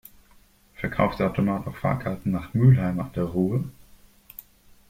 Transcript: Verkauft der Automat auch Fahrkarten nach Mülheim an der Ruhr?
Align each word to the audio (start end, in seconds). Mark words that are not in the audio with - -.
Verkauft 0.77 1.19
der 1.19 1.27
Automat 1.29 1.67
auch 1.67 1.77
Fahrkarten 1.77 2.31
nach 2.31 2.55
Mülheim 2.55 2.99
an 2.99 3.13
der 3.13 3.25
Ruhr? 3.25 3.65